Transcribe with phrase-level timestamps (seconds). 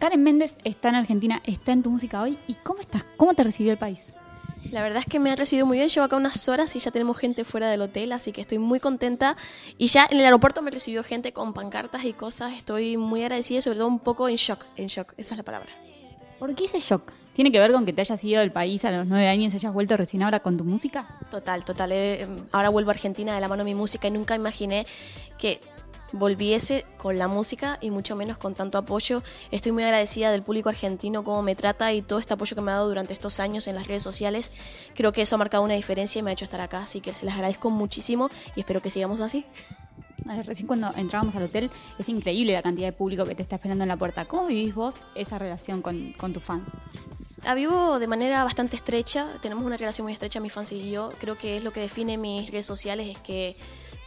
[0.00, 2.38] Karen Méndez está en Argentina, está en tu música hoy.
[2.46, 3.04] ¿Y cómo estás?
[3.16, 4.04] ¿Cómo te recibió el país?
[4.70, 5.88] La verdad es que me ha recibido muy bien.
[5.88, 8.78] Llevo acá unas horas y ya tenemos gente fuera del hotel, así que estoy muy
[8.78, 9.36] contenta.
[9.76, 12.52] Y ya en el aeropuerto me recibió gente con pancartas y cosas.
[12.52, 14.66] Estoy muy agradecida y sobre todo un poco en shock.
[14.76, 15.68] En shock, esa es la palabra.
[16.38, 17.12] ¿Por qué ese shock?
[17.32, 19.56] ¿Tiene que ver con que te hayas ido del país a los nueve años y
[19.56, 21.18] hayas vuelto recién ahora con tu música?
[21.28, 21.90] Total, total.
[21.90, 24.86] Eh, ahora vuelvo a Argentina de la mano de mi música y nunca imaginé
[25.38, 25.60] que
[26.12, 29.22] volviese con la música y mucho menos con tanto apoyo.
[29.50, 32.70] Estoy muy agradecida del público argentino, cómo me trata y todo este apoyo que me
[32.70, 34.52] ha dado durante estos años en las redes sociales.
[34.94, 37.12] Creo que eso ha marcado una diferencia y me ha hecho estar acá, así que
[37.12, 39.44] se las agradezco muchísimo y espero que sigamos así.
[40.44, 43.84] Recién cuando entrábamos al hotel es increíble la cantidad de público que te está esperando
[43.84, 44.26] en la puerta.
[44.26, 46.68] ¿Cómo vivís vos esa relación con, con tus fans?
[47.44, 51.12] La vivo de manera bastante estrecha, tenemos una relación muy estrecha mis fans y yo.
[51.18, 53.56] Creo que es lo que define mis redes sociales, es que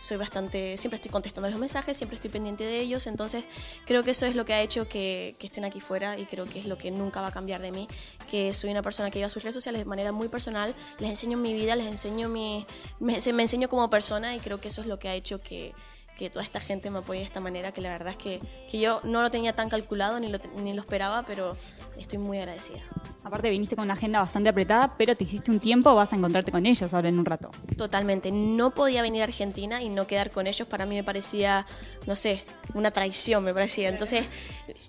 [0.01, 3.43] soy bastante, siempre estoy contestando los mensajes, siempre estoy pendiente de ellos, entonces
[3.85, 6.59] creo que eso es lo que ha hecho que, estén aquí fuera y creo que
[6.59, 7.87] es lo que nunca va a cambiar de mí,
[8.29, 11.37] que soy una persona que lleva sus redes sociales de manera muy personal, les enseño
[11.37, 12.65] mi vida, les enseño mi,
[12.99, 15.73] me, me enseño como persona y creo que eso es lo que ha hecho que,
[16.17, 18.79] que toda esta gente me apoye de esta manera, que la verdad es que, que
[18.79, 21.57] yo no lo tenía tan calculado ni lo, ni lo esperaba, pero
[21.97, 22.79] estoy muy agradecida.
[23.23, 26.51] Aparte viniste con una agenda bastante apretada, pero te hiciste un tiempo, vas a encontrarte
[26.51, 27.51] con ellos ahora en un rato.
[27.77, 31.67] Totalmente, no podía venir a Argentina y no quedar con ellos, para mí me parecía,
[32.07, 33.89] no sé, una traición me parecía.
[33.89, 34.25] Entonces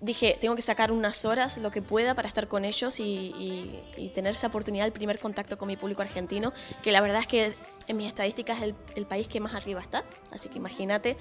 [0.01, 3.79] dije, tengo que sacar unas horas, lo que pueda, para estar con ellos y,
[4.15, 7.53] tener esa oportunidad, el primer contacto con mi público argentino, que la verdad es que
[7.89, 11.17] en mis estadísticas es el, el país que más arriba está, así que imagínate.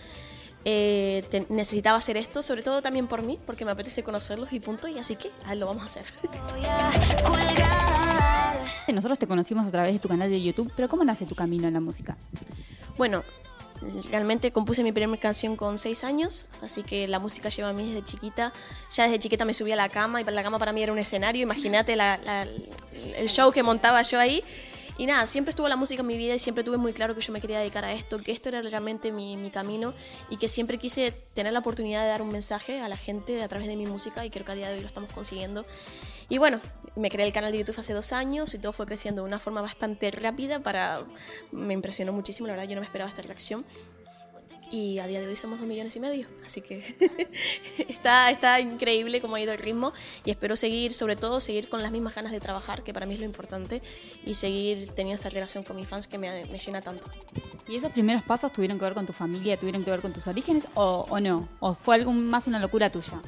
[0.63, 4.87] Eh, necesitaba hacer esto, sobre todo también por mí, porque me apetece conocerlos y punto,
[4.87, 6.05] y así que lo vamos a hacer.
[8.93, 11.67] Nosotros te conocimos a través de tu canal de YouTube, pero ¿cómo nace tu camino
[11.67, 12.15] en la música?
[12.97, 13.23] Bueno,
[14.11, 17.87] realmente compuse mi primera canción con seis años, así que la música lleva a mí
[17.87, 18.53] desde chiquita.
[18.91, 20.99] Ya desde chiquita me subía a la cama y la cama para mí era un
[20.99, 21.97] escenario, imagínate
[23.15, 24.43] el show que montaba yo ahí.
[25.01, 27.21] Y nada, siempre estuvo la música en mi vida y siempre tuve muy claro que
[27.21, 29.95] yo me quería dedicar a esto, que esto era realmente mi, mi camino
[30.29, 33.47] y que siempre quise tener la oportunidad de dar un mensaje a la gente a
[33.47, 35.65] través de mi música y creo que a día de hoy lo estamos consiguiendo.
[36.29, 36.61] Y bueno,
[36.95, 39.39] me creé el canal de YouTube hace dos años y todo fue creciendo de una
[39.39, 41.03] forma bastante rápida para...
[41.51, 43.65] Me impresionó muchísimo, la verdad yo no me esperaba esta reacción
[44.71, 46.27] y a día de hoy somos dos millones y medio.
[46.45, 46.83] Así que
[47.89, 49.93] está, está increíble cómo ha ido el ritmo
[50.25, 53.15] y espero seguir, sobre todo, seguir con las mismas ganas de trabajar, que para mí
[53.15, 53.81] es lo importante,
[54.25, 57.07] y seguir teniendo esta relación con mis fans que me, me llena tanto.
[57.67, 60.27] ¿Y esos primeros pasos tuvieron que ver con tu familia, tuvieron que ver con tus
[60.27, 61.49] orígenes o, o no?
[61.59, 63.21] ¿O fue algo más una locura tuya?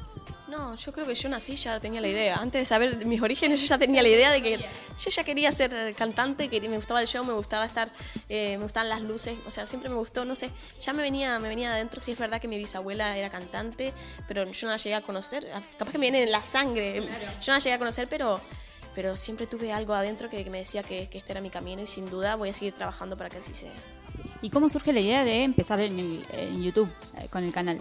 [0.54, 2.36] No, yo creo que yo nací ya tenía la idea.
[2.36, 5.52] Antes de saber mis orígenes, yo ya tenía la idea de que yo ya quería
[5.52, 7.92] ser cantante, que me gustaba el show, me gustaba estar,
[8.30, 11.40] eh, me gustaban las luces, o sea, siempre me gustó, no sé, ya me venía,
[11.40, 12.00] me venía adentro.
[12.00, 13.96] Sí es verdad que mi bisabuela era cantante,
[14.28, 15.50] pero yo no la llegué a conocer.
[15.76, 17.02] Capaz que me viene en la sangre.
[17.02, 18.40] Yo no la llegué a conocer, pero
[18.94, 21.88] pero siempre tuve algo adentro que, me decía que, que, este era mi camino y
[21.88, 23.74] sin duda voy a seguir trabajando para que así sea.
[24.44, 26.22] ¿Y cómo surge la idea de empezar en,
[26.62, 27.80] YouTube eh, con el canal?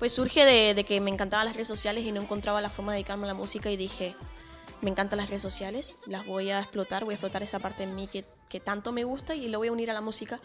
[0.00, 2.96] Pues surge de, que me encantaban las redes sociales y no encontraba la forma de
[2.96, 4.16] dedicarme a la música y dije,
[4.80, 7.94] me encantan las redes sociales, las voy a explotar, voy a explotar esa parte en
[7.94, 8.24] mí que,
[8.60, 10.40] tanto me gusta y lo voy a unir a la música.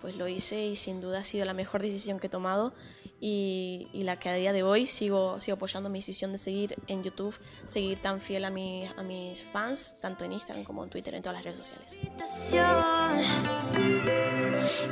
[0.00, 2.74] Pues lo hice y sin duda ha sido la mejor decisión que he tomado
[3.20, 7.04] y, la que a día de hoy sigo, sigo apoyando mi decisión de seguir en
[7.04, 11.14] YouTube, seguir tan fiel a, mi, a mis fans, tanto en Instagram como en Twitter,
[11.14, 12.00] en todas las redes sociales.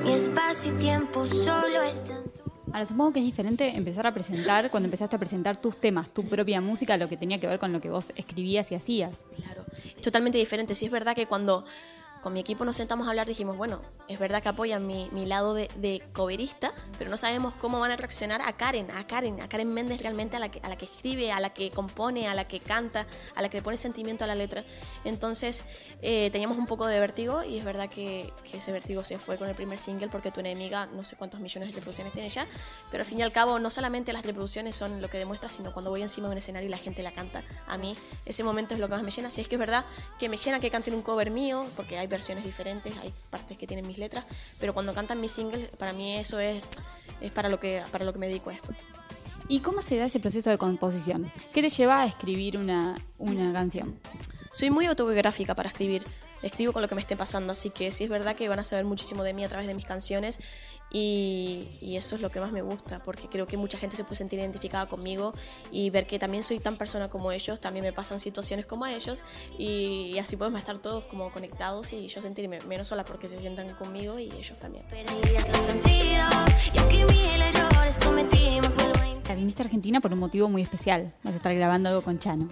[0.04, 2.39] Mi espacio y tiempo solo están
[2.72, 6.24] Ahora, supongo que es diferente empezar a presentar, cuando empezaste a presentar tus temas, tu
[6.28, 9.24] propia música, lo que tenía que ver con lo que vos escribías y hacías.
[9.36, 9.64] Claro,
[9.96, 10.74] es totalmente diferente.
[10.74, 11.64] Sí es verdad que cuando
[12.20, 15.26] con mi equipo nos sentamos a hablar, dijimos, bueno, es verdad que apoyan mi, mi
[15.26, 19.40] lado de, de, coverista, pero no sabemos cómo van a reaccionar a Karen, a Karen,
[19.40, 22.28] a Karen Méndez realmente a la, que, a la que escribe, a la que compone,
[22.28, 24.64] a la que canta, a la que le pone sentimiento a la letra.
[25.04, 25.62] Entonces
[26.02, 29.36] eh, teníamos un poco de vértigo y es verdad que, que, ese vértigo se fue
[29.36, 32.46] con el primer single porque tu enemiga no sé cuántos millones de reproducciones tiene ya,
[32.90, 35.72] pero al fin y al cabo no solamente las reproducciones son lo que demuestra, sino
[35.72, 37.96] cuando voy encima de un escenario y la gente la canta, a mí
[38.26, 39.30] ese momento es lo que más me llena.
[39.30, 39.84] Si es que es verdad
[40.18, 43.66] que me llena que canten un cover mío, porque hay versiones diferentes, hay partes que
[43.66, 44.26] tienen mis letras,
[44.58, 46.62] pero cuando cantan mis singles, para mí eso es,
[47.22, 48.74] es para, lo que, para lo que me dedico a esto.
[49.48, 51.32] ¿Y cómo se da ese proceso de composición?
[51.52, 53.98] ¿Qué te lleva a escribir una, una canción?
[54.52, 56.04] Soy muy autobiográfica para escribir.
[56.42, 58.64] Escribo con lo que me esté pasando, así que sí es verdad que van a
[58.64, 60.40] saber muchísimo de mí a través de mis canciones
[60.90, 61.68] y,
[62.00, 64.38] eso es lo que más me gusta, porque creo que mucha gente se puede sentir
[64.38, 65.34] identificada conmigo
[65.70, 68.92] y ver que también soy tan persona como ellos, también me pasan situaciones como a
[68.92, 69.22] ellos
[69.58, 73.74] y, así podemos estar todos como conectados y yo sentirme menos sola porque se sientan
[73.74, 74.84] conmigo y ellos también.
[79.30, 81.14] Te viniste a Argentina por un motivo muy especial.
[81.22, 82.50] Vas a estar grabando algo con Chano.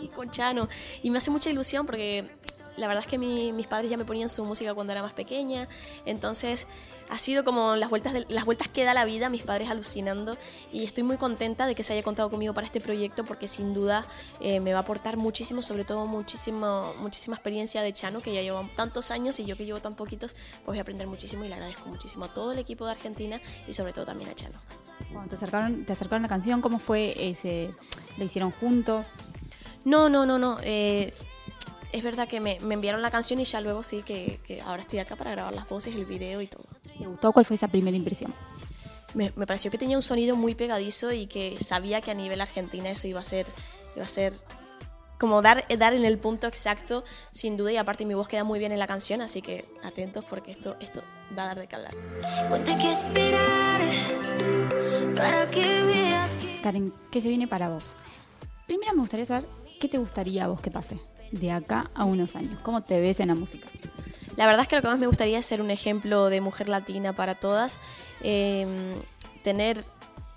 [0.00, 0.68] Sí, con Chano.
[1.02, 2.30] Y me hace mucha ilusión porque
[2.76, 5.68] la verdad es que mis padres ya me ponían su música cuando era más pequeña.
[6.04, 6.66] Entonces
[7.10, 10.38] ha sido como las vueltas, de, las vueltas que da la vida, mis padres alucinando.
[10.72, 13.74] Y estoy muy contenta de que se haya contado conmigo para este proyecto porque sin
[13.74, 14.06] duda
[14.40, 18.42] eh, me va a aportar muchísimo, sobre todo muchísimo, muchísima experiencia de Chano, que ya
[18.42, 21.48] lleva tantos años y yo que llevo tan poquitos, pues voy a aprender muchísimo y
[21.48, 24.58] le agradezco muchísimo a todo el equipo de Argentina y sobre todo también a Chano.
[25.12, 27.74] Cuando te acercaron, te acercaron la canción, ¿cómo fue ese?
[28.16, 29.14] ¿La hicieron juntos?
[29.84, 30.58] No, no, no, no.
[30.62, 31.12] Eh,
[31.92, 35.16] es verdad que me, enviaron la canción y ya luego sí que, ahora estoy acá
[35.16, 36.64] para grabar las voces, el video y todo.
[36.98, 37.32] ¿Te gustó?
[37.32, 38.34] ¿Cuál fue esa primera impresión?
[39.14, 42.90] Me, pareció que tenía un sonido muy pegadizo y que sabía que a nivel argentina
[42.90, 43.46] eso iba a ser,
[43.96, 44.32] iba a ser
[45.18, 48.58] como dar, dar en el punto exacto, sin duda, y aparte mi voz queda muy
[48.58, 51.02] bien en la canción, así que atentos porque esto, esto
[51.36, 51.94] va a dar de hablar.
[56.62, 57.96] Karen, ¿qué se viene para vos?
[58.66, 59.46] Primero me gustaría saber
[59.80, 62.58] qué te gustaría a vos que pase de acá a unos años?
[62.62, 63.68] ¿Cómo te ves en la música?
[64.36, 66.68] La verdad es que lo que más me gustaría es ser un ejemplo de mujer
[66.68, 67.78] latina para todas,
[68.22, 69.02] em,
[69.42, 69.84] tener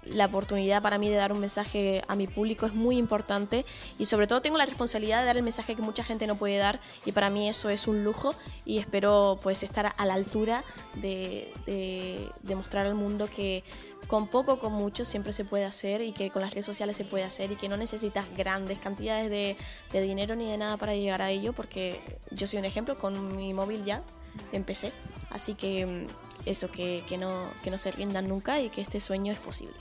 [0.05, 3.65] la oportunidad para mí de dar un mensaje a mi público es muy importante
[3.97, 6.57] y sobre todo tengo la responsabilidad de dar el mensaje que mucha gente no puede
[6.57, 8.35] dar y para mí eso es un lujo
[8.65, 10.63] y espero pues estar a la altura
[10.95, 13.63] de, de, de mostrar al mundo que
[14.07, 17.05] con poco, con mucho, siempre se puede hacer y que con las redes sociales se
[17.05, 19.57] puede hacer y que no necesitas grandes cantidades de,
[20.01, 21.99] dinero ni de nada para llegar a ello, porque
[22.31, 24.03] yo soy un ejemplo, con mi móvil ya
[24.51, 24.91] empecé,
[25.29, 28.99] así que mm, eso, que, que, no, que no se rindan nunca y que este
[28.99, 29.75] sueño es posible.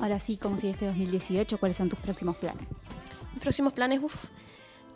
[0.00, 2.68] Ahora sí, como si este 2018, ¿cuáles son tus próximos planes?
[3.32, 4.26] Mis próximos planes, uff,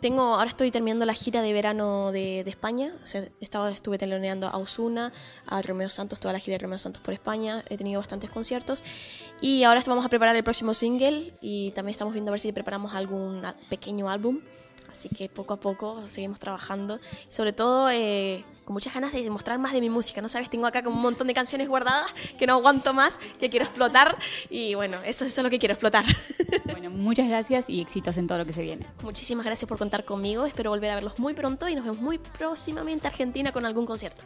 [0.01, 2.91] tengo, ahora estoy terminando la gira de verano de, España.
[3.39, 5.11] estaba, estuve teloneando a Osuna,
[5.47, 7.63] a Romeo Santos, toda la gira de Romeo Santos por España.
[7.69, 8.83] He tenido bastantes conciertos.
[9.41, 12.51] Y ahora vamos a preparar el próximo single y también estamos viendo a ver si
[12.51, 14.41] preparamos algún pequeño álbum.
[14.89, 16.99] Así que poco a poco seguimos trabajando.
[17.27, 20.21] Sobre todo eh, con muchas ganas de demostrar más de mi música.
[20.21, 23.49] No sabes, tengo acá como un montón de canciones guardadas que no aguanto más, que
[23.49, 24.17] quiero explotar.
[24.49, 26.05] Y bueno, eso, eso es lo que quiero explotar.
[26.65, 28.85] Bueno, muchas gracias y éxitos en todo lo que se viene.
[29.03, 30.45] Muchísimas gracias por contar conmigo.
[30.45, 34.23] Espero volver a verlos muy pronto y nos vemos muy próximamente Argentina con algún concierto.